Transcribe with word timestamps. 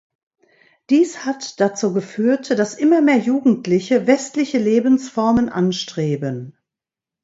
Dies 0.89 1.25
hat 1.25 1.59
dazu 1.59 1.93
geführt, 1.93 2.57
dass 2.57 2.73
immer 2.73 3.01
mehr 3.01 3.19
Jugendliche 3.19 4.07
westliche 4.07 4.57
Lebensformen 4.57 5.47
anstreben. 5.47 6.57